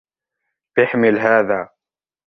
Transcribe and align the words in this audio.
احمل 0.77 1.19
هذا. 1.19 1.69